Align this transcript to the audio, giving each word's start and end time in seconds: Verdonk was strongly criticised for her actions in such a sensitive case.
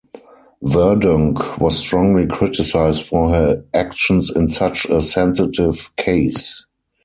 Verdonk 0.63 1.59
was 1.59 1.77
strongly 1.77 2.25
criticised 2.25 3.03
for 3.05 3.29
her 3.29 3.65
actions 3.71 4.31
in 4.31 4.49
such 4.49 4.85
a 4.85 4.99
sensitive 4.99 5.95
case. 5.95 6.65